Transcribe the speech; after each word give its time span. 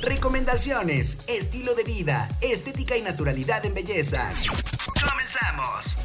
recomendaciones, 0.00 1.18
estilo 1.26 1.74
de 1.74 1.84
vida, 1.84 2.28
estética 2.40 2.96
y 2.96 3.02
naturalidad 3.02 3.64
en 3.64 3.74
belleza. 3.74 4.32
¡Comenzamos! 5.00 5.96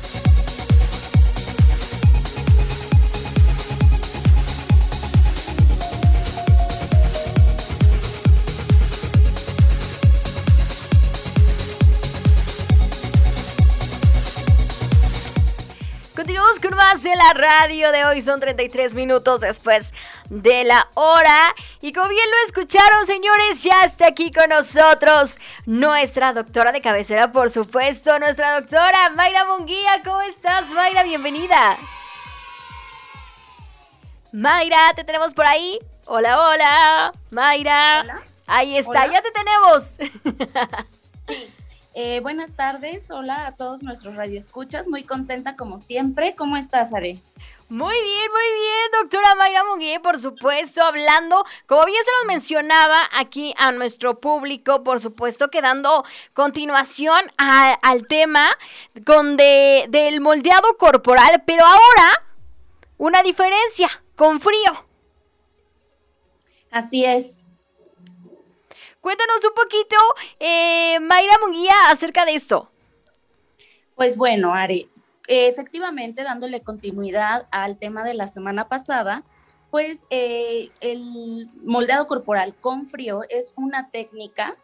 Continuamos 16.18 16.59
con 16.59 16.73
más 16.75 17.04
de 17.04 17.15
la 17.15 17.31
radio 17.36 17.91
de 17.91 18.04
hoy. 18.04 18.21
Son 18.21 18.39
33 18.39 18.95
minutos 18.95 19.41
después 19.41 19.93
de 20.32 20.63
la 20.63 20.89
hora. 20.95 21.54
Y 21.79 21.93
como 21.93 22.09
bien 22.09 22.25
lo 22.32 22.37
escucharon, 22.47 23.05
señores, 23.05 23.61
ya 23.61 23.83
está 23.83 24.07
aquí 24.07 24.32
con 24.32 24.50
nosotros 24.50 25.37
nuestra 25.68 26.33
doctora 26.33 26.71
de 26.71 26.82
cabecera, 26.82 27.32
por 27.32 27.51
supuesto, 27.51 28.18
nuestra 28.18 28.59
doctora 28.59 29.11
Mayra 29.11 29.45
Monguía. 29.45 30.01
¿Cómo 30.04 30.23
estás, 30.23 30.73
Mayra? 30.73 31.04
Bienvenida. 31.04 31.78
Mayra, 34.31 34.94
¿te 34.95 35.03
tenemos 35.03 35.36
por 35.36 35.45
ahí? 35.45 35.78
Hola, 36.08 36.42
hola. 36.42 37.11
Mayra. 37.30 38.02
Hola. 38.02 38.23
Ahí 38.47 38.75
está, 38.75 39.03
Hola. 39.03 39.14
ya 39.14 39.22
te 39.22 39.30
tenemos. 39.30 39.97
Eh, 42.00 42.19
buenas 42.19 42.52
tardes, 42.52 43.09
hola 43.09 43.47
a 43.47 43.56
todos 43.56 43.81
nuestros 43.81 44.16
radioescuchas, 44.16 44.88
muy 44.88 45.03
contenta 45.03 45.56
como 45.56 45.80
siempre. 45.80 46.36
¿Cómo 46.36 46.56
estás, 46.56 46.94
Are? 46.94 47.20
Muy 47.70 47.94
bien, 47.95 48.31
muy 48.31 48.53
bien, 48.61 49.02
doctora 49.02 49.33
Mayra 49.33 49.64
Munguía, 49.64 50.00
por 50.00 50.20
supuesto, 50.20 50.83
hablando, 50.83 51.44
como 51.66 51.86
bien 51.86 51.97
se 52.06 52.11
nos 52.20 52.28
mencionaba 52.36 53.00
aquí 53.17 53.56
a 53.58 53.72
nuestro 53.72 54.20
público, 54.20 54.84
por 54.84 55.00
supuesto, 55.00 55.50
que 55.50 55.64
dando 55.64 56.06
continuación 56.36 57.20
a- 57.40 57.73
al 57.81 58.06
tema 58.06 58.48
con 59.03 59.36
de, 59.36 59.88
del 59.90 60.22
moldeado 60.22 60.78
corporal, 60.78 61.42
pero 61.48 61.66
ahora 61.66 62.23
una 63.00 63.23
diferencia, 63.23 63.90
con 64.16 64.40
frío. 64.40 64.86
Así 66.70 67.06
es. 67.06 67.47
Cuéntanos 69.02 69.44
un 69.45 69.53
poquito, 69.53 69.95
eh, 70.40 71.00
Mayra 71.00 71.38
Munguía, 71.44 71.73
acerca 71.90 72.26
de 72.26 72.36
esto. 72.36 72.70
Pues 73.95 74.17
bueno, 74.17 74.53
eh, 74.58 74.88
efectivamente, 75.28 76.23
dándole 76.23 76.62
continuidad 76.62 77.48
al 77.52 77.78
tema 77.78 78.03
de 78.03 78.14
la 78.14 78.28
semana 78.28 78.68
pasada, 78.68 79.23
pues 79.72 80.03
eh, 80.09 80.70
el 80.81 81.50
moldeado 81.64 82.08
corporal 82.08 82.56
con 82.56 82.86
frío 82.86 83.22
es 83.30 83.53
una 83.56 83.90
técnica 83.90 84.56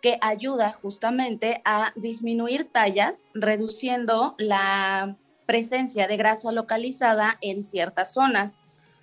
que 0.00 0.18
ayuda 0.22 0.72
justamente 0.72 1.60
a 1.64 1.92
disminuir 1.94 2.70
tallas, 2.70 3.24
reduciendo 3.34 4.34
la 4.38 5.16
presencia 5.46 6.06
de 6.08 6.16
grasa 6.16 6.52
localizada 6.52 7.38
en 7.40 7.64
ciertas 7.64 8.14
zonas, 8.14 8.60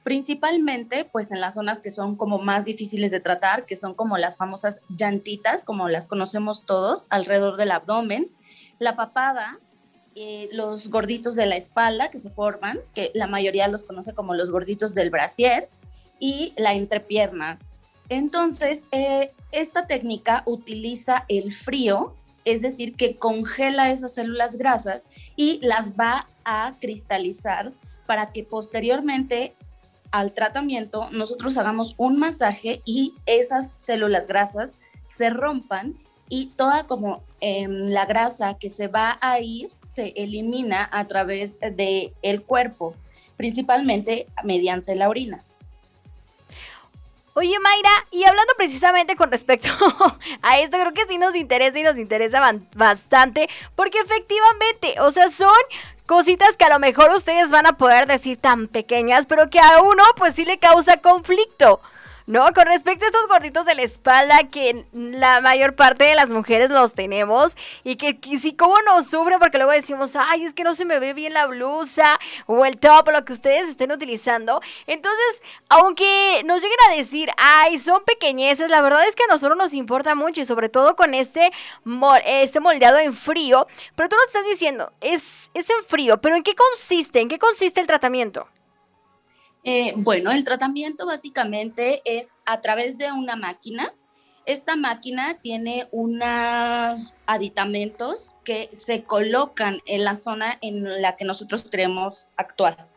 principalmente 0.08 1.03
pues 1.03 1.31
en 1.31 1.41
las 1.41 1.55
zonas 1.55 1.81
que 1.81 1.91
son 1.91 2.16
como 2.16 2.39
más 2.39 2.63
difíciles 2.63 3.11
de 3.11 3.19
tratar, 3.19 3.66
que 3.66 3.75
son 3.75 3.94
como 3.94 4.17
las 4.17 4.38
famosas 4.38 4.80
llantitas, 4.88 5.66
como 5.66 5.89
las 5.89 6.08
conocemos 6.08 6.66
todos, 6.66 7.08
alrededor 7.09 7.58
del 7.58 7.72
abdomen, 7.72 8.31
la 8.80 8.95
papada, 8.95 9.59
eh, 10.16 10.47
los 10.53 10.89
gorditos 10.89 11.36
de 11.36 11.45
la 11.45 11.58
espalda 11.58 12.09
que 12.09 12.19
se 12.19 12.30
forman, 12.30 12.80
que 12.95 13.11
la 13.16 13.27
mayoría 13.27 13.67
los 13.67 13.83
conoce 13.83 14.14
como 14.14 14.33
los 14.33 14.49
gorditos 14.49 14.95
del 14.95 15.09
brasier, 15.09 15.67
y 16.21 16.53
la 16.55 16.73
entrepierna. 16.73 17.59
Entonces, 18.08 18.86
eh, 18.94 19.33
esta 19.52 19.88
técnica 19.88 20.42
utiliza 20.45 21.25
el 21.27 21.52
frío, 21.52 22.16
es 22.45 22.61
decir, 22.61 22.95
que 22.95 23.17
congela 23.17 23.92
esas 23.92 24.14
células 24.14 24.55
grasas 24.55 25.09
y 25.36 25.59
las 25.61 25.99
va 25.99 26.30
a 26.45 26.77
cristalizar 26.80 27.73
para 28.05 28.32
que 28.32 28.45
posteriormente 28.45 29.53
al 30.12 30.34
tratamiento 30.34 31.10
nosotros 31.12 31.58
hagamos 31.58 31.95
un 31.98 32.18
masaje 32.18 32.82
y 32.86 33.14
esas 33.26 33.72
células 33.72 34.28
grasas 34.28 34.78
se 35.08 35.30
rompan 35.30 35.95
y 36.30 36.48
toda 36.56 36.86
como 36.86 37.23
em, 37.40 37.88
la 37.90 38.06
grasa 38.06 38.58
que 38.60 38.70
se 38.70 38.88
va 38.88 39.18
a 39.22 39.40
ir 39.40 39.72
se 39.84 40.14
elimina 40.16 40.90
a 40.92 41.08
través 41.08 41.60
del 41.60 42.14
el 42.22 42.44
cuerpo, 42.44 42.95
principalmente 43.38 44.28
mediante 44.44 44.95
la 44.95 45.10
orina. 45.10 45.44
Oye, 47.34 47.56
Mayra, 47.60 48.08
y 48.10 48.24
hablando 48.24 48.52
precisamente 48.58 49.16
con 49.16 49.30
respecto 49.30 49.70
a 50.42 50.60
esto, 50.60 50.76
creo 50.80 50.92
que 50.92 51.06
sí 51.08 51.20
nos 51.20 51.36
interesa 51.36 51.78
y 51.78 51.84
nos 51.84 52.00
interesa 52.00 52.42
bastante, 52.76 53.48
porque 53.76 54.00
efectivamente, 54.00 55.00
o 55.02 55.12
sea, 55.12 55.28
son 55.28 55.54
cositas 56.08 56.58
que 56.58 56.66
a 56.66 56.70
lo 56.70 56.80
mejor 56.80 57.12
ustedes 57.12 57.52
van 57.52 57.68
a 57.68 57.78
poder 57.78 58.08
decir 58.08 58.38
tan 58.38 58.68
pequeñas, 58.68 59.28
pero 59.28 59.48
que 59.48 59.60
a 59.60 59.82
uno 59.84 60.04
pues 60.16 60.34
sí 60.34 60.45
le 60.45 60.58
causa 60.58 60.98
conflicto. 60.98 61.82
No, 62.27 62.52
con 62.54 62.65
respecto 62.65 63.05
a 63.05 63.08
estos 63.08 63.26
gorditos 63.30 63.65
de 63.65 63.73
la 63.73 63.83
espalda 63.83 64.49
que 64.52 64.86
la 64.92 65.39
mayor 65.39 65.77
parte 65.77 66.04
de 66.04 66.14
las 66.14 66.27
mujeres 66.30 66.70
los 66.70 66.93
tenemos 66.93 67.55
y 67.86 67.95
que, 67.95 68.20
que 68.20 68.38
sí 68.38 68.54
como 68.54 68.76
nos 68.82 69.08
sufre 69.08 69.39
porque 69.39 69.58
luego 69.58 69.71
decimos, 69.71 70.17
ay, 70.17 70.43
es 70.43 70.54
que 70.54 70.65
no 70.65 70.76
se 70.76 70.83
me 70.83 70.99
ve 70.99 71.14
bien 71.14 71.33
la 71.33 71.45
blusa 71.45 72.20
o 72.45 72.65
el 72.65 72.77
top 72.80 73.08
o 73.08 73.11
lo 73.11 73.23
que 73.23 73.32
ustedes 73.32 73.70
estén 73.70 73.93
utilizando. 73.93 74.60
Entonces, 74.88 75.42
aunque 75.70 76.42
nos 76.43 76.61
lleguen 76.61 76.77
a 76.89 76.95
decir, 76.98 77.30
ay, 77.38 77.77
son 77.77 78.04
pequeñeces, 78.04 78.70
la 78.70 78.82
verdad 78.82 79.08
es 79.08 79.15
que 79.15 79.23
a 79.23 79.27
nosotros 79.27 79.58
nos 79.58 79.73
importa 79.73 80.14
mucho 80.14 80.42
y 80.42 80.45
sobre 80.45 80.67
todo 80.67 80.98
con 80.98 81.14
este, 81.14 81.54
este 82.26 82.59
moldeado 82.59 82.98
en 82.98 83.14
frío. 83.14 83.67
Pero 83.95 84.09
tú 84.09 84.17
nos 84.17 84.26
estás 84.26 84.45
diciendo, 84.45 84.92
es, 84.99 85.49
es 85.54 85.70
en 85.70 85.82
frío, 85.82 86.20
pero 86.20 86.36
¿en 86.36 86.44
qué 86.44 86.55
consiste? 86.55 87.21
¿En 87.21 87.30
qué 87.30 87.39
consiste 87.39 87.80
el 87.80 87.88
tratamiento? 87.88 88.49
Eh, 89.70 89.92
bueno, 89.98 90.32
el 90.32 90.45
tratamiento 90.45 91.05
básicamente 91.05 92.02
es 92.05 92.30
a 92.45 92.61
través 92.61 92.98
de 92.98 93.11
una 93.11 93.36
máquina. 93.36 93.94
Esta 94.45 94.78
máquina 94.78 95.42
tiene 95.42 95.89
unos 95.92 97.14
aditamentos 97.26 98.33
que 98.45 98.70
se 98.72 99.04
colocan 99.04 99.82
en 99.86 100.06
la 100.06 100.16
zona 100.16 100.58
en 100.61 101.02
la 101.02 101.17
que 101.17 101.26
nosotros 101.26 101.67
queremos 101.67 102.30
actuar. 102.38 102.88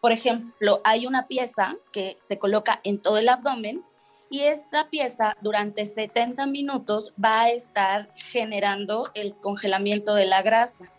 Por 0.00 0.10
ejemplo, 0.10 0.80
hay 0.82 1.06
una 1.06 1.28
pieza 1.28 1.76
que 1.92 2.16
se 2.20 2.40
coloca 2.40 2.80
en 2.82 3.00
todo 3.00 3.18
el 3.18 3.28
abdomen 3.28 3.84
y 4.28 4.40
esta 4.40 4.90
pieza 4.90 5.36
durante 5.42 5.86
70 5.86 6.44
minutos 6.46 7.14
va 7.24 7.42
a 7.42 7.50
estar 7.50 8.12
generando 8.16 9.12
el 9.14 9.36
congelamiento 9.36 10.16
de 10.16 10.26
la 10.26 10.42
grasa. 10.42 10.92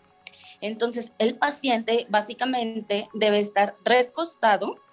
Entonces, 0.61 1.11
el 1.17 1.37
paciente 1.37 2.07
básicamente 2.09 3.09
debe 3.13 3.41
estar 3.41 3.75
recostado 3.83 4.86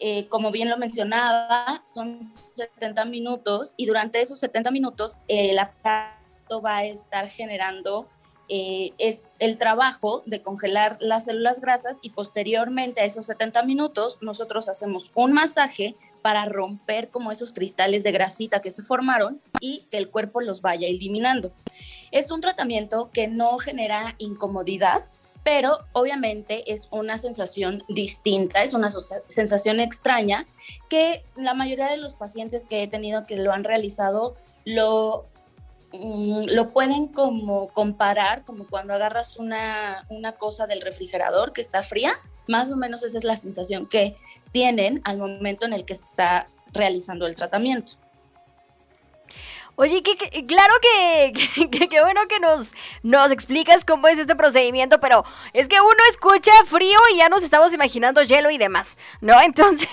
eh, 0.00 0.26
como 0.28 0.50
bien 0.50 0.68
lo 0.68 0.76
mencionaba, 0.76 1.82
son 1.82 2.20
70 2.56 3.04
minutos 3.06 3.74
y 3.76 3.86
durante 3.86 4.20
esos 4.20 4.38
70 4.40 4.70
minutos 4.70 5.20
eh, 5.28 5.50
el 5.50 5.58
aparato 5.58 6.60
va 6.62 6.78
a 6.78 6.84
estar 6.84 7.28
generando 7.28 8.06
eh, 8.48 8.92
es 8.98 9.20
el 9.40 9.58
trabajo 9.58 10.22
de 10.24 10.40
congelar 10.40 10.98
las 11.00 11.24
células 11.24 11.60
grasas 11.60 11.98
y 12.02 12.10
posteriormente 12.10 13.00
a 13.00 13.04
esos 13.04 13.26
70 13.26 13.64
minutos 13.64 14.18
nosotros 14.20 14.68
hacemos 14.68 15.10
un 15.16 15.32
masaje 15.32 15.96
para 16.22 16.44
romper 16.44 17.08
como 17.08 17.32
esos 17.32 17.52
cristales 17.52 18.04
de 18.04 18.12
grasita 18.12 18.62
que 18.62 18.70
se 18.70 18.82
formaron 18.82 19.40
y 19.60 19.86
que 19.90 19.96
el 19.98 20.10
cuerpo 20.10 20.40
los 20.40 20.60
vaya 20.60 20.86
eliminando. 20.86 21.52
Es 22.12 22.30
un 22.30 22.40
tratamiento 22.40 23.10
que 23.12 23.26
no 23.26 23.58
genera 23.58 24.14
incomodidad, 24.18 25.06
pero 25.46 25.86
obviamente 25.92 26.72
es 26.72 26.88
una 26.90 27.18
sensación 27.18 27.84
distinta, 27.88 28.64
es 28.64 28.74
una 28.74 28.90
sensación 29.28 29.78
extraña 29.78 30.44
que 30.88 31.24
la 31.36 31.54
mayoría 31.54 31.88
de 31.88 31.98
los 31.98 32.16
pacientes 32.16 32.66
que 32.66 32.82
he 32.82 32.88
tenido 32.88 33.26
que 33.26 33.36
lo 33.36 33.52
han 33.52 33.62
realizado 33.62 34.34
lo, 34.64 35.24
mm, 35.92 36.46
lo 36.48 36.72
pueden 36.72 37.06
como 37.06 37.68
comparar 37.68 38.44
como 38.44 38.66
cuando 38.66 38.92
agarras 38.92 39.36
una, 39.36 40.04
una 40.08 40.32
cosa 40.32 40.66
del 40.66 40.80
refrigerador 40.80 41.52
que 41.52 41.60
está 41.60 41.84
fría, 41.84 42.10
más 42.48 42.72
o 42.72 42.76
menos 42.76 43.04
esa 43.04 43.16
es 43.16 43.22
la 43.22 43.36
sensación 43.36 43.86
que 43.86 44.16
tienen 44.50 45.00
al 45.04 45.18
momento 45.18 45.64
en 45.64 45.74
el 45.74 45.84
que 45.84 45.94
se 45.94 46.06
está 46.06 46.48
realizando 46.72 47.24
el 47.24 47.36
tratamiento. 47.36 47.92
Oye, 49.78 50.02
que, 50.02 50.16
claro 50.46 50.72
que, 50.82 51.88
que 51.88 52.00
bueno 52.02 52.22
que 52.28 52.40
nos, 52.40 52.74
explicas 53.30 53.84
cómo 53.84 54.08
es 54.08 54.18
este 54.18 54.34
procedimiento, 54.34 55.00
pero 55.00 55.24
es 55.52 55.68
que 55.68 55.80
uno 55.80 55.96
escucha 56.10 56.52
frío 56.64 56.98
y 57.12 57.18
ya 57.18 57.28
nos 57.28 57.42
estamos 57.42 57.74
imaginando 57.74 58.22
hielo 58.22 58.50
y 58.50 58.56
demás, 58.56 58.96
¿no? 59.20 59.38
Entonces, 59.42 59.88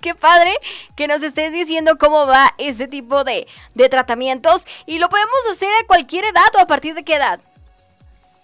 qué 0.00 0.16
padre 0.16 0.52
que 0.96 1.06
nos 1.06 1.22
estés 1.22 1.52
diciendo 1.52 1.96
cómo 1.96 2.26
va 2.26 2.54
este 2.58 2.88
tipo 2.88 3.22
de, 3.22 3.46
de 3.74 3.88
tratamientos 3.88 4.66
y 4.84 4.98
lo 4.98 5.08
podemos 5.08 5.48
hacer 5.48 5.70
a 5.80 5.86
cualquier 5.86 6.24
edad 6.24 6.48
o 6.56 6.58
a 6.58 6.66
partir 6.66 6.94
de 6.94 7.04
qué 7.04 7.14
edad. 7.14 7.40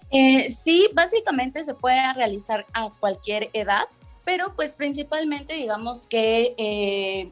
Eh, 0.09 0.49
sí, 0.49 0.89
básicamente 0.93 1.65
se 1.65 1.73
puede 1.73 2.13
realizar 2.13 2.65
a 2.71 2.89
cualquier 2.97 3.49
edad, 3.51 3.89
pero 4.23 4.55
pues 4.55 4.71
principalmente 4.71 5.55
digamos 5.55 6.07
que 6.07 6.55
eh, 6.57 7.31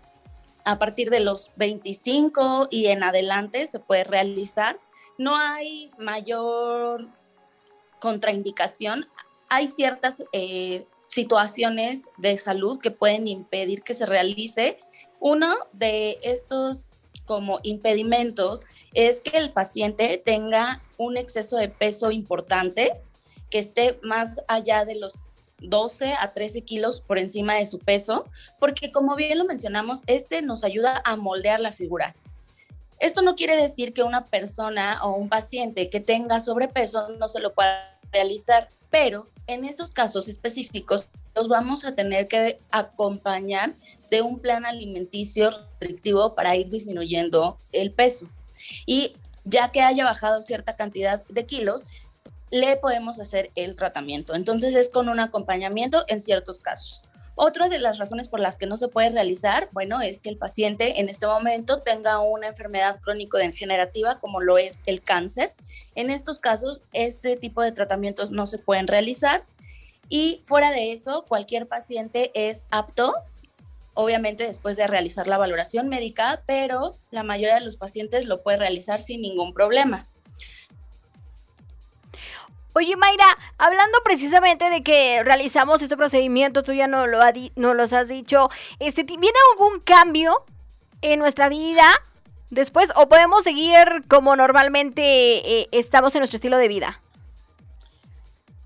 a 0.66 0.80
partir 0.80 1.10
de 1.12 1.20
los 1.20 1.52
25 1.56 2.68
y 2.72 2.88
en 2.88 3.04
adelante 3.04 3.66
se 3.68 3.80
puede 3.80 4.04
realizar. 4.04 4.80
No 5.18 5.36
hay 5.36 5.92
mayor 5.98 7.08
contraindicación. 8.02 9.08
Hay 9.48 9.68
ciertas 9.68 10.24
eh, 10.34 10.86
situaciones 11.08 12.10
de 12.18 12.38
salud 12.38 12.80
que 12.80 12.92
pueden 12.92 13.28
impedir 13.28 13.84
que 13.84 13.94
se 13.94 14.08
realice. 14.08 14.80
Uno 15.20 15.56
de 15.72 16.20
estos 16.24 16.90
como 17.26 17.60
impedimentos 17.64 18.66
es 18.94 19.22
que 19.22 19.38
el 19.38 19.52
paciente 19.52 20.22
tenga 20.24 20.82
un 20.98 21.18
exceso 21.18 21.58
de 21.58 21.70
peso 21.70 22.12
importante, 22.12 23.02
que 23.50 23.60
esté 23.60 24.00
más 24.02 24.42
allá 24.48 24.86
de 24.86 24.96
los 24.96 25.20
12 25.60 26.14
a 26.14 26.34
13 26.34 26.62
kilos 26.62 27.02
por 27.02 27.18
encima 27.18 27.56
de 27.56 27.66
su 27.66 27.80
peso, 27.80 28.26
porque 28.60 28.92
como 28.92 29.16
bien 29.16 29.38
lo 29.38 29.46
mencionamos, 29.46 30.04
este 30.08 30.42
nos 30.42 30.64
ayuda 30.64 31.02
a 31.06 31.16
moldear 31.16 31.60
la 31.60 31.72
figura. 31.72 32.16
Esto 33.00 33.22
no 33.22 33.36
quiere 33.36 33.58
decir 33.58 33.94
que 33.94 34.04
una 34.04 34.26
persona 34.26 35.04
o 35.04 35.16
un 35.16 35.30
paciente 35.30 35.90
que 35.90 36.00
tenga 36.00 36.40
sobrepeso 36.40 37.10
no 37.10 37.28
se 37.28 37.42
lo 37.42 37.54
pueda 37.54 38.00
realizar, 38.12 38.70
pero 38.90 39.30
en 39.48 39.66
esos 39.66 39.92
casos 39.92 40.28
específicos 40.28 41.10
los 41.36 41.48
vamos 41.48 41.84
a 41.84 41.96
tener 41.96 42.28
que 42.28 42.60
acompañar 42.72 43.76
de 44.10 44.22
un 44.22 44.40
plan 44.40 44.66
alimenticio 44.66 45.52
restrictivo 45.52 46.36
para 46.36 46.56
ir 46.56 46.70
disminuyendo 46.70 47.58
el 47.72 47.92
peso. 47.92 48.28
Y 48.86 49.14
ya 49.44 49.72
que 49.72 49.82
haya 49.82 50.06
bajado 50.06 50.42
cierta 50.42 50.76
cantidad 50.76 51.24
de 51.28 51.46
kilos, 51.46 51.88
le 52.52 52.78
podemos 52.78 53.20
hacer 53.20 53.52
el 53.56 53.76
tratamiento. 53.76 54.36
Entonces 54.36 54.76
es 54.76 54.90
con 54.90 55.10
un 55.10 55.20
acompañamiento 55.20 56.04
en 56.08 56.22
ciertos 56.22 56.60
casos. 56.60 57.02
Otra 57.38 57.68
de 57.68 57.80
las 57.80 57.98
razones 57.98 58.30
por 58.30 58.40
las 58.40 58.58
que 58.58 58.66
no 58.66 58.78
se 58.78 58.88
puede 58.88 59.10
realizar, 59.10 59.68
bueno, 59.74 60.02
es 60.02 60.22
que 60.22 60.30
el 60.30 60.38
paciente 60.38 61.02
en 61.02 61.10
este 61.10 61.28
momento 61.28 61.82
tenga 61.82 62.20
una 62.20 62.48
enfermedad 62.48 63.02
crónico-degenerativa 63.02 64.20
como 64.20 64.40
lo 64.40 64.58
es 64.58 64.80
el 64.86 65.02
cáncer. 65.02 65.54
En 65.96 66.10
estos 66.10 66.40
casos, 66.40 66.80
este 66.94 67.36
tipo 67.36 67.62
de 67.62 67.74
tratamientos 67.74 68.32
no 68.32 68.48
se 68.48 68.58
pueden 68.58 68.88
realizar 68.88 69.44
y 70.08 70.42
fuera 70.46 70.72
de 70.72 70.94
eso, 70.94 71.26
cualquier 71.28 71.68
paciente 71.68 72.32
es 72.36 72.66
apto, 72.70 73.16
obviamente 73.94 74.46
después 74.46 74.78
de 74.78 74.88
realizar 74.88 75.28
la 75.28 75.38
valoración 75.38 75.90
médica, 75.90 76.44
pero 76.46 76.98
la 77.12 77.24
mayoría 77.24 77.56
de 77.56 77.66
los 77.66 77.76
pacientes 77.76 78.26
lo 78.26 78.44
puede 78.44 78.58
realizar 78.58 79.02
sin 79.02 79.22
ningún 79.22 79.54
problema. 79.54 80.08
Oye, 82.78 82.98
Mayra, 82.98 83.26
hablando 83.58 84.00
precisamente 84.04 84.70
de 84.70 84.84
que 84.84 85.24
realizamos 85.24 85.82
este 85.82 85.96
procedimiento, 85.96 86.62
tú 86.62 86.74
ya 86.74 86.88
no 86.88 87.08
lo, 87.08 87.22
ha 87.22 87.32
no 87.56 87.74
los 87.74 87.94
has 87.94 88.10
dicho, 88.10 88.50
este, 88.80 89.04
¿viene 89.04 89.38
algún 89.54 89.80
cambio 89.80 90.44
en 91.02 91.20
nuestra 91.20 91.48
vida 91.48 91.86
después 92.50 92.92
o 92.98 93.08
podemos 93.08 93.46
seguir 93.46 94.04
como 94.10 94.36
normalmente 94.36 95.02
eh, 95.62 95.70
estamos 95.72 96.16
en 96.16 96.20
nuestro 96.20 96.36
estilo 96.36 96.58
de 96.58 96.68
vida? 96.68 97.00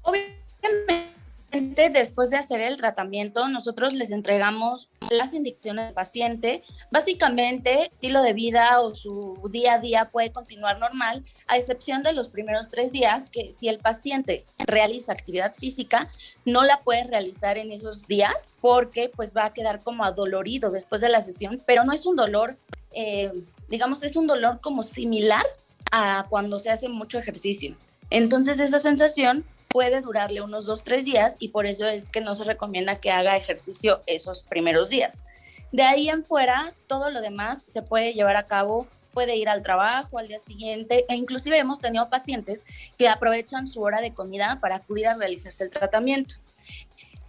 Obviamente 0.02 1.09
después 1.52 2.30
de 2.30 2.38
hacer 2.38 2.62
el 2.62 2.78
tratamiento, 2.78 3.48
nosotros 3.48 3.94
les 3.94 4.12
entregamos 4.12 4.90
las 5.10 5.34
indicaciones 5.34 5.86
del 5.86 5.94
paciente. 5.94 6.62
Básicamente, 6.92 7.84
estilo 7.84 8.22
de 8.22 8.34
vida 8.34 8.82
o 8.82 8.94
su 8.94 9.38
día 9.52 9.76
a 9.76 9.80
día 9.80 10.10
puede 10.12 10.32
continuar 10.32 10.80
normal, 10.80 11.24
a 11.48 11.58
excepción 11.58 12.04
de 12.04 12.14
los 12.14 12.30
primeros 12.30 12.70
tres 12.70 12.92
días, 12.92 13.30
que 13.30 13.52
si 13.52 13.68
el 13.68 13.80
paciente 13.80 14.46
realiza 14.60 15.12
actividad 15.12 15.54
física, 15.54 16.08
no 16.46 16.64
la 16.64 16.80
puede 16.80 17.04
realizar 17.06 17.58
en 17.58 17.72
esos 17.72 18.08
días 18.08 18.54
porque 18.62 19.10
pues 19.16 19.36
va 19.36 19.46
a 19.46 19.54
quedar 19.54 19.82
como 19.82 20.04
adolorido 20.04 20.70
después 20.70 21.02
de 21.02 21.10
la 21.10 21.22
sesión, 21.22 21.62
pero 21.66 21.84
no 21.84 21.94
es 21.94 22.06
un 22.06 22.16
dolor, 22.16 22.58
eh, 22.92 23.32
digamos, 23.70 24.04
es 24.04 24.16
un 24.16 24.28
dolor 24.28 24.60
como 24.62 24.84
similar 24.84 25.46
a 25.92 26.26
cuando 26.30 26.60
se 26.60 26.70
hace 26.70 26.90
mucho 26.90 27.18
ejercicio. 27.18 27.76
Entonces 28.12 28.60
esa 28.60 28.80
sensación 28.80 29.46
puede 29.70 30.02
durarle 30.02 30.42
unos 30.42 30.66
dos, 30.66 30.84
tres 30.84 31.06
días 31.06 31.38
y 31.40 31.50
por 31.50 31.66
eso 31.66 31.88
es 31.88 32.10
que 32.10 32.22
no 32.22 32.36
se 32.36 32.44
recomienda 32.44 33.00
que 33.00 33.12
haga 33.12 33.38
ejercicio 33.38 34.02
esos 34.08 34.44
primeros 34.44 34.90
días. 34.90 35.24
De 35.72 35.84
ahí 35.84 36.10
en 36.10 36.24
fuera, 36.24 36.74
todo 36.88 37.12
lo 37.12 37.22
demás 37.22 37.64
se 37.68 37.84
puede 37.84 38.14
llevar 38.14 38.36
a 38.36 38.48
cabo, 38.48 38.88
puede 39.14 39.36
ir 39.36 39.48
al 39.48 39.62
trabajo 39.62 40.18
al 40.18 40.28
día 40.28 40.40
siguiente 40.40 41.06
e 41.08 41.16
inclusive 41.16 41.58
hemos 41.58 41.80
tenido 41.80 42.10
pacientes 42.10 42.66
que 42.98 43.08
aprovechan 43.08 43.68
su 43.68 43.82
hora 43.82 44.02
de 44.02 44.14
comida 44.14 44.60
para 44.60 44.78
acudir 44.78 45.08
a 45.08 45.14
realizarse 45.14 45.64
el 45.64 45.70
tratamiento. 45.70 46.36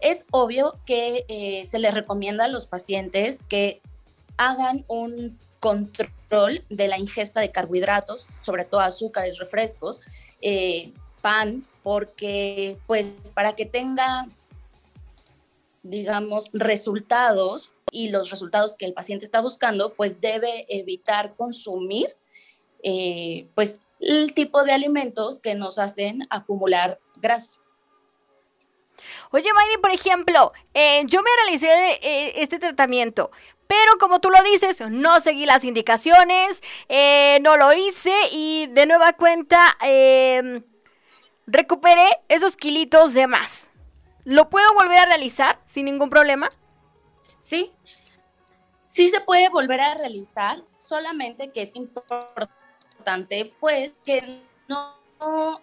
Es 0.01 0.25
obvio 0.31 0.81
que 0.87 1.27
eh, 1.29 1.65
se 1.67 1.79
les 1.79 1.93
recomienda 1.93 2.47
a 2.47 2.49
los 2.49 2.67
pacientes 2.67 3.43
que 3.43 3.83
hagan 4.39 4.87
un 4.89 5.39
control 5.61 6.65
de 6.71 6.89
la 6.89 6.99
ingesta 6.99 7.41
de 7.41 7.53
carbohidratos, 7.53 8.27
sobre 8.43 8.65
todo 8.65 8.81
azúcares, 8.81 9.39
refrescos, 9.39 10.01
eh, 10.41 10.95
pan, 11.21 11.65
porque 11.83 12.79
pues 12.87 13.07
para 13.35 13.55
que 13.55 13.67
tenga, 13.67 14.27
digamos, 15.83 16.51
resultados 16.53 17.73
y 17.91 18.09
los 18.09 18.31
resultados 18.31 18.77
que 18.77 18.87
el 18.87 18.93
paciente 18.93 19.25
está 19.25 19.41
buscando, 19.41 19.95
pues 19.95 20.21
debe 20.21 20.67
evitar 20.69 21.35
consumir 21.35 22.17
eh, 22.83 23.47
pues 23.55 23.81
el 23.99 24.33
tipo 24.33 24.65
de 24.65 24.73
alimentos 24.73 25.39
que 25.41 25.55
nos 25.55 25.79
hacen 25.79 26.27
acumular 26.31 26.99
grasa. 27.17 27.53
Oye, 29.31 29.49
Mayri, 29.55 29.79
por 29.81 29.91
ejemplo, 29.91 30.53
eh, 30.75 31.03
yo 31.07 31.23
me 31.23 31.31
realicé 31.43 31.69
eh, 32.03 32.33
este 32.37 32.59
tratamiento, 32.59 33.31
pero 33.67 33.99
como 33.99 34.21
tú 34.21 34.31
lo 34.31 34.43
dices, 34.43 34.83
no 34.91 35.21
seguí 35.21 35.47
las 35.47 35.65
indicaciones, 35.65 36.63
no 37.41 37.57
lo 37.57 37.73
hice 37.73 38.13
y 38.33 38.67
de 38.69 38.87
nueva 38.87 39.13
cuenta 39.13 39.77
recuperé 41.51 42.07
esos 42.29 42.57
kilitos 42.57 43.15
de 43.15 43.27
más. 43.27 43.71
¿Lo 44.25 44.49
puedo 44.49 44.73
volver 44.75 44.99
a 44.99 45.07
realizar 45.07 45.61
sin 45.65 45.87
ningún 45.87 46.11
problema? 46.11 46.51
Sí, 47.41 47.73
sí 48.87 49.09
se 49.09 49.21
puede 49.21 49.49
volver 49.49 49.81
a 49.81 49.95
realizar, 49.95 50.63
solamente 50.77 51.51
que 51.51 51.63
es 51.63 51.75
importante, 51.75 53.53
pues, 53.59 53.93
que 54.05 54.43
no 54.69 55.61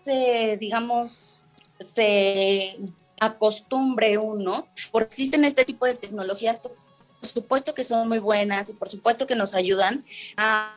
se, 0.00 0.56
digamos, 0.58 1.42
se 1.78 2.78
acostumbre 3.20 4.18
uno, 4.18 4.66
porque 4.90 5.08
existen 5.08 5.44
este 5.44 5.64
tipo 5.64 5.86
de 5.86 5.94
tecnologías 5.94 6.58
que 6.60 6.68
por 6.68 7.28
supuesto 7.28 7.72
que 7.72 7.84
son 7.84 8.08
muy 8.08 8.18
buenas 8.18 8.68
y 8.68 8.72
por 8.72 8.88
supuesto 8.88 9.28
que 9.28 9.36
nos 9.36 9.54
ayudan 9.54 10.04
a 10.36 10.76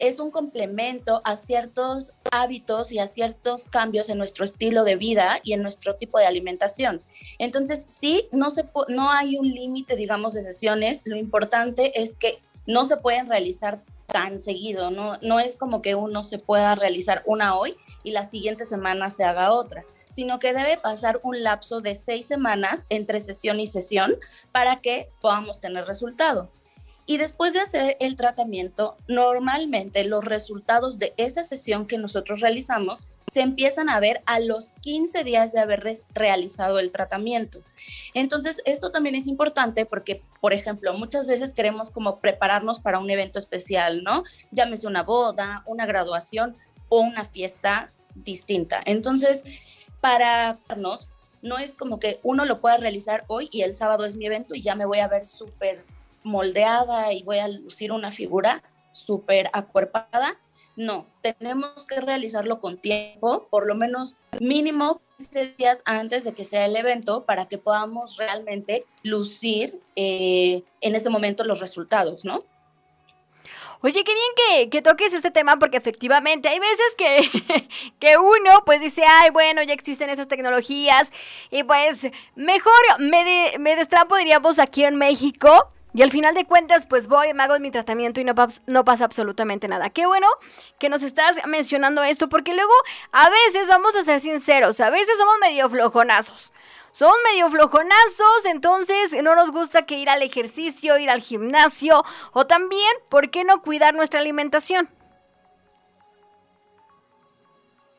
es 0.00 0.18
un 0.18 0.30
complemento 0.30 1.20
a 1.24 1.36
ciertos 1.36 2.14
hábitos 2.32 2.90
y 2.90 2.98
a 2.98 3.06
ciertos 3.06 3.66
cambios 3.66 4.08
en 4.08 4.18
nuestro 4.18 4.44
estilo 4.44 4.82
de 4.82 4.96
vida 4.96 5.40
y 5.44 5.52
en 5.52 5.62
nuestro 5.62 5.96
tipo 5.96 6.18
de 6.18 6.26
alimentación. 6.26 7.02
Entonces, 7.38 7.86
sí, 7.88 8.28
no, 8.32 8.50
se, 8.50 8.64
no 8.88 9.12
hay 9.12 9.36
un 9.36 9.48
límite, 9.48 9.96
digamos, 9.96 10.34
de 10.34 10.42
sesiones. 10.42 11.02
Lo 11.04 11.16
importante 11.16 12.02
es 12.02 12.16
que 12.16 12.42
no 12.66 12.84
se 12.86 12.96
pueden 12.96 13.28
realizar 13.28 13.82
tan 14.06 14.38
seguido, 14.38 14.90
no, 14.90 15.18
no 15.22 15.38
es 15.38 15.56
como 15.56 15.82
que 15.82 15.94
uno 15.94 16.24
se 16.24 16.38
pueda 16.38 16.74
realizar 16.74 17.22
una 17.26 17.56
hoy 17.56 17.76
y 18.02 18.10
la 18.10 18.24
siguiente 18.24 18.64
semana 18.64 19.08
se 19.10 19.22
haga 19.22 19.52
otra, 19.52 19.84
sino 20.08 20.40
que 20.40 20.52
debe 20.52 20.76
pasar 20.76 21.20
un 21.22 21.42
lapso 21.42 21.80
de 21.80 21.94
seis 21.94 22.26
semanas 22.26 22.86
entre 22.88 23.20
sesión 23.20 23.60
y 23.60 23.68
sesión 23.68 24.16
para 24.50 24.80
que 24.80 25.10
podamos 25.20 25.60
tener 25.60 25.86
resultado. 25.86 26.50
Y 27.06 27.16
después 27.16 27.52
de 27.52 27.60
hacer 27.60 27.96
el 28.00 28.16
tratamiento, 28.16 28.96
normalmente 29.08 30.04
los 30.04 30.24
resultados 30.24 30.98
de 30.98 31.12
esa 31.16 31.44
sesión 31.44 31.86
que 31.86 31.98
nosotros 31.98 32.40
realizamos 32.40 33.12
se 33.30 33.40
empiezan 33.40 33.88
a 33.88 34.00
ver 34.00 34.22
a 34.26 34.40
los 34.40 34.70
15 34.80 35.24
días 35.24 35.52
de 35.52 35.60
haber 35.60 36.02
realizado 36.14 36.78
el 36.78 36.90
tratamiento. 36.90 37.60
Entonces, 38.14 38.60
esto 38.64 38.90
también 38.90 39.14
es 39.14 39.26
importante 39.26 39.86
porque, 39.86 40.22
por 40.40 40.52
ejemplo, 40.52 40.92
muchas 40.94 41.26
veces 41.26 41.52
queremos 41.52 41.90
como 41.90 42.18
prepararnos 42.18 42.80
para 42.80 42.98
un 42.98 43.10
evento 43.10 43.38
especial, 43.38 44.02
¿no? 44.02 44.24
Llámese 44.50 44.86
una 44.86 45.02
boda, 45.02 45.62
una 45.66 45.86
graduación 45.86 46.56
o 46.88 47.00
una 47.00 47.24
fiesta 47.24 47.92
distinta. 48.14 48.80
Entonces, 48.84 49.44
para 50.00 50.58
no 51.42 51.58
es 51.58 51.74
como 51.74 52.00
que 52.00 52.20
uno 52.22 52.44
lo 52.44 52.60
pueda 52.60 52.76
realizar 52.76 53.24
hoy 53.28 53.48
y 53.52 53.62
el 53.62 53.74
sábado 53.74 54.04
es 54.04 54.16
mi 54.16 54.26
evento 54.26 54.54
y 54.54 54.62
ya 54.62 54.74
me 54.74 54.86
voy 54.86 54.98
a 54.98 55.08
ver 55.08 55.26
súper 55.26 55.84
moldeada 56.22 57.12
y 57.12 57.22
voy 57.22 57.38
a 57.38 57.48
lucir 57.48 57.92
una 57.92 58.10
figura 58.10 58.62
súper 58.92 59.50
acuerpada. 59.52 60.38
No, 60.76 61.06
tenemos 61.20 61.84
que 61.86 62.00
realizarlo 62.00 62.60
con 62.60 62.78
tiempo, 62.78 63.46
por 63.50 63.66
lo 63.66 63.74
menos 63.74 64.16
mínimo 64.40 65.00
15 65.18 65.54
días 65.58 65.82
antes 65.84 66.24
de 66.24 66.32
que 66.32 66.44
sea 66.44 66.64
el 66.64 66.76
evento 66.76 67.24
para 67.24 67.46
que 67.46 67.58
podamos 67.58 68.16
realmente 68.16 68.84
lucir 69.02 69.80
eh, 69.96 70.62
en 70.80 70.94
ese 70.94 71.10
momento 71.10 71.44
los 71.44 71.60
resultados, 71.60 72.24
¿no? 72.24 72.44
Oye, 73.82 74.04
qué 74.04 74.12
bien 74.12 74.70
que, 74.70 74.82
toques 74.82 75.14
este 75.14 75.30
tema 75.30 75.58
porque 75.58 75.78
efectivamente 75.78 76.50
hay 76.50 76.58
veces 76.58 76.94
que, 76.98 77.68
que 77.98 78.18
uno 78.18 78.62
pues 78.66 78.82
dice, 78.82 79.02
ay, 79.06 79.30
bueno, 79.30 79.62
ya 79.62 79.72
existen 79.72 80.10
esas 80.10 80.28
tecnologías 80.28 81.12
y 81.50 81.62
pues 81.62 82.08
mejor 82.34 82.72
me, 82.98 83.54
me 83.58 83.76
destrampo, 83.76 84.16
diríamos, 84.16 84.58
aquí 84.58 84.84
en 84.84 84.96
México. 84.96 85.72
Y 85.92 86.02
al 86.02 86.10
final 86.10 86.34
de 86.34 86.44
cuentas, 86.44 86.86
pues 86.86 87.08
voy, 87.08 87.34
me 87.34 87.42
hago 87.42 87.58
mi 87.58 87.70
tratamiento 87.70 88.20
y 88.20 88.24
no, 88.24 88.34
pasa 88.84 89.04
absolutamente 89.04 89.66
nada. 89.66 89.90
Qué 89.90 90.06
bueno 90.06 90.28
que 90.78 90.88
nos 90.88 91.02
estás 91.02 91.44
mencionando 91.46 92.02
esto, 92.02 92.28
porque 92.28 92.54
luego 92.54 92.72
a 93.12 93.28
veces, 93.28 93.68
vamos 93.68 93.94
a 93.96 94.04
ser 94.04 94.20
sinceros, 94.20 94.80
a 94.80 94.90
veces 94.90 95.18
somos 95.18 95.34
medio 95.40 95.68
flojonazos. 95.68 96.52
Son 96.92 97.12
medio 97.30 97.48
flojonazos, 97.50 98.46
entonces 98.46 99.16
no 99.22 99.36
nos 99.36 99.52
gusta 99.52 99.86
que 99.86 99.96
ir 99.96 100.10
al 100.10 100.22
ejercicio, 100.22 100.98
ir 100.98 101.08
al 101.08 101.20
gimnasio 101.20 102.04
o 102.32 102.46
también, 102.46 102.90
¿por 103.08 103.30
qué 103.30 103.44
no 103.44 103.62
cuidar 103.62 103.94
nuestra 103.94 104.18
alimentación? 104.18 104.88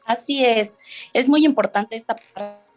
Así 0.06 0.46
es, 0.46 0.74
es 1.14 1.30
muy 1.30 1.46
importante 1.46 1.96
esta 1.96 2.18
parte 2.34 2.71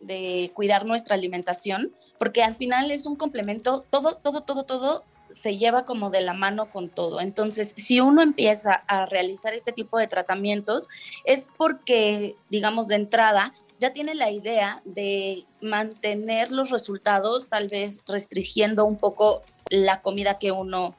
de 0.00 0.50
cuidar 0.54 0.84
nuestra 0.86 1.14
alimentación 1.14 1.92
porque 2.18 2.42
al 2.42 2.54
final 2.54 2.90
es 2.90 3.06
un 3.06 3.16
complemento, 3.16 3.84
todo, 3.90 4.16
todo, 4.16 4.42
todo, 4.42 4.64
todo 4.64 5.04
se 5.30 5.56
lleva 5.56 5.84
como 5.84 6.10
de 6.10 6.22
la 6.22 6.32
mano 6.32 6.70
con 6.70 6.88
todo. 6.88 7.20
Entonces, 7.20 7.74
si 7.76 8.00
uno 8.00 8.22
empieza 8.22 8.74
a 8.86 9.06
realizar 9.06 9.52
este 9.54 9.72
tipo 9.72 9.98
de 9.98 10.06
tratamientos, 10.06 10.88
es 11.24 11.46
porque, 11.56 12.36
digamos, 12.48 12.88
de 12.88 12.96
entrada, 12.96 13.52
ya 13.78 13.92
tiene 13.92 14.14
la 14.14 14.30
idea 14.30 14.80
de 14.84 15.44
mantener 15.60 16.52
los 16.52 16.70
resultados, 16.70 17.48
tal 17.48 17.68
vez 17.68 18.00
restringiendo 18.06 18.84
un 18.86 18.96
poco 18.96 19.42
la 19.68 20.00
comida 20.00 20.38
que 20.38 20.52
uno 20.52 20.94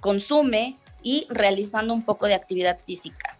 consume 0.00 0.78
y 1.02 1.26
realizando 1.28 1.94
un 1.94 2.02
poco 2.02 2.26
de 2.26 2.34
actividad 2.34 2.78
física. 2.78 3.35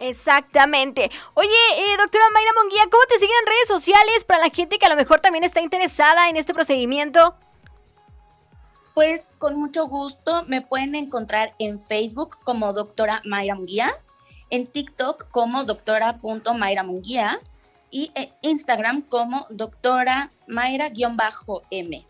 Exactamente. 0.00 1.10
Oye, 1.34 1.48
eh, 1.48 1.96
doctora 1.98 2.24
Mayra 2.32 2.52
Monguía, 2.54 2.82
¿cómo 2.90 3.02
te 3.08 3.18
siguen 3.18 3.34
en 3.40 3.46
redes 3.46 3.68
sociales 3.68 4.24
para 4.24 4.40
la 4.40 4.50
gente 4.50 4.78
que 4.78 4.86
a 4.86 4.90
lo 4.90 4.96
mejor 4.96 5.20
también 5.20 5.44
está 5.44 5.60
interesada 5.60 6.28
en 6.28 6.36
este 6.36 6.54
procedimiento? 6.54 7.34
Pues 8.94 9.28
con 9.38 9.56
mucho 9.56 9.86
gusto 9.86 10.44
me 10.46 10.62
pueden 10.62 10.94
encontrar 10.94 11.54
en 11.58 11.80
Facebook 11.80 12.38
como 12.44 12.72
doctora 12.72 13.22
Mayra 13.24 13.54
Munguía, 13.54 13.92
en 14.50 14.66
TikTok 14.66 15.30
como 15.30 15.64
doctora.mayra 15.64 16.82
Munguía 16.82 17.38
y 17.90 18.10
en 18.14 18.32
Instagram 18.42 19.02
como 19.02 19.46
doctora 19.50 20.30
Mayra-M 20.46 22.06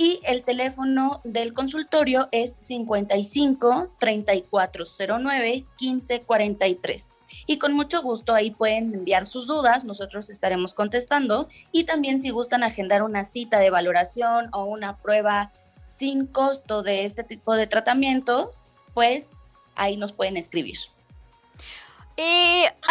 y 0.00 0.18
el 0.24 0.44
teléfono 0.44 1.20
del 1.24 1.52
consultorio 1.52 2.30
es 2.32 2.56
55 2.58 3.96
3409 3.98 5.66
1543. 5.78 7.10
Y 7.46 7.58
con 7.58 7.74
mucho 7.74 8.00
gusto 8.00 8.34
ahí 8.34 8.50
pueden 8.50 8.94
enviar 8.94 9.26
sus 9.26 9.46
dudas, 9.46 9.84
nosotros 9.84 10.30
estaremos 10.30 10.72
contestando. 10.72 11.50
Y 11.70 11.84
también 11.84 12.18
si 12.18 12.30
gustan 12.30 12.62
agendar 12.62 13.02
una 13.02 13.24
cita 13.24 13.58
de 13.58 13.68
valoración 13.68 14.48
o 14.54 14.64
una 14.64 14.96
prueba 14.96 15.52
sin 15.90 16.26
costo 16.26 16.82
de 16.82 17.04
este 17.04 17.22
tipo 17.22 17.54
de 17.54 17.66
tratamientos, 17.66 18.62
pues 18.94 19.30
ahí 19.76 19.98
nos 19.98 20.12
pueden 20.12 20.38
escribir. 20.38 20.78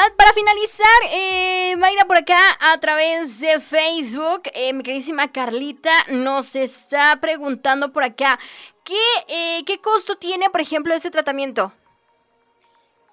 Eh, 0.10 0.14
para 0.18 0.34
finalizar, 0.34 0.88
eh, 1.14 1.76
Mayra 1.78 2.06
por 2.06 2.18
acá 2.18 2.40
a 2.60 2.78
través 2.80 3.40
de 3.40 3.60
Facebook, 3.60 4.44
eh, 4.54 4.74
mi 4.74 4.84
queridísima 4.84 5.32
Carlita 5.32 5.92
nos 6.10 6.56
está 6.56 7.20
preguntando 7.22 7.92
por 7.92 8.04
acá, 8.04 8.40
¿qué, 8.84 9.64
qué 9.66 9.82
costo 9.82 10.16
tiene, 10.18 10.50
por 10.50 10.62
ejemplo, 10.62 10.94
este 10.94 11.12
tratamiento? 11.12 11.74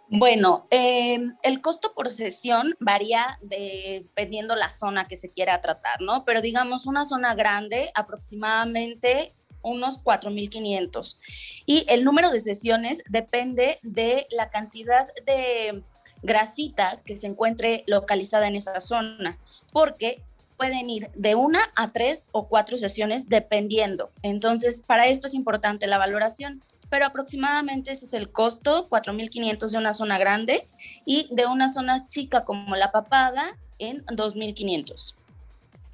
Bueno, 0.08 0.66
em, 0.70 1.36
el 1.42 1.60
costo 1.60 1.92
por 1.94 2.08
sesión 2.08 2.74
varía 2.78 3.38
dependiendo 3.42 4.54
la 4.54 4.70
zona 4.70 5.08
que 5.08 5.16
se 5.16 5.32
quiera 5.32 5.60
tratar, 5.60 6.00
¿no? 6.00 6.24
Pero 6.24 6.40
digamos, 6.40 6.86
una 6.86 7.04
zona 7.04 7.34
grande, 7.34 7.90
aproximadamente 7.94 9.34
unos 9.62 9.98
4.500. 10.02 11.18
Y 11.66 11.84
el 11.88 12.04
número 12.04 12.30
de 12.30 12.40
sesiones 12.40 13.02
depende 13.08 13.80
de 13.82 14.28
la 14.30 14.48
cantidad 14.50 15.08
de 15.24 15.82
grasita 16.22 17.00
que 17.04 17.16
se 17.16 17.26
encuentre 17.26 17.84
localizada 17.86 18.48
en 18.48 18.56
esa 18.56 18.80
zona, 18.80 19.38
porque 19.72 20.22
pueden 20.56 20.88
ir 20.88 21.10
de 21.14 21.34
una 21.34 21.60
a 21.76 21.92
tres 21.92 22.24
o 22.32 22.48
cuatro 22.48 22.76
sesiones 22.78 23.28
dependiendo. 23.28 24.10
Entonces, 24.22 24.82
para 24.86 25.06
esto 25.06 25.26
es 25.26 25.34
importante 25.34 25.86
la 25.86 25.98
valoración, 25.98 26.62
pero 26.88 27.06
aproximadamente 27.06 27.90
ese 27.90 28.06
es 28.06 28.12
el 28.12 28.30
costo, 28.30 28.88
4.500 28.88 29.70
de 29.70 29.78
una 29.78 29.94
zona 29.94 30.18
grande 30.18 30.66
y 31.04 31.28
de 31.32 31.46
una 31.46 31.68
zona 31.68 32.06
chica 32.06 32.44
como 32.44 32.76
la 32.76 32.92
papada 32.92 33.56
en 33.78 34.04
2.500. 34.06 35.14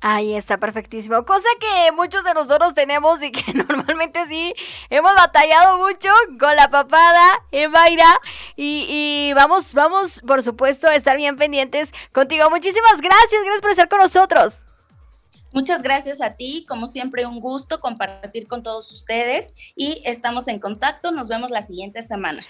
Ahí 0.04 0.34
está, 0.34 0.58
perfectísimo. 0.58 1.24
Cosa 1.24 1.48
que 1.60 1.92
muchos 1.92 2.24
de 2.24 2.34
nosotros 2.34 2.74
tenemos 2.74 3.22
y 3.22 3.30
que 3.30 3.54
normalmente 3.54 4.26
sí 4.26 4.52
hemos 4.90 5.14
batallado 5.14 5.78
mucho 5.78 6.08
con 6.40 6.56
la 6.56 6.68
papada, 6.68 7.24
Mayra. 7.70 8.12
Y, 8.56 8.86
y 8.88 9.32
vamos, 9.34 9.74
vamos, 9.74 10.20
por 10.26 10.42
supuesto, 10.42 10.88
a 10.88 10.96
estar 10.96 11.16
bien 11.16 11.36
pendientes 11.36 11.92
contigo. 12.10 12.50
Muchísimas 12.50 13.00
gracias, 13.00 13.42
gracias 13.44 13.62
por 13.62 13.70
estar 13.70 13.88
con 13.88 14.00
nosotros. 14.00 14.64
Muchas 15.52 15.82
gracias 15.82 16.22
a 16.22 16.34
ti, 16.34 16.64
como 16.66 16.86
siempre 16.86 17.26
un 17.26 17.38
gusto 17.38 17.78
compartir 17.78 18.48
con 18.48 18.62
todos 18.62 18.90
ustedes 18.90 19.50
y 19.76 20.00
estamos 20.04 20.48
en 20.48 20.58
contacto, 20.58 21.12
nos 21.12 21.28
vemos 21.28 21.50
la 21.50 21.60
siguiente 21.60 22.02
semana. 22.02 22.42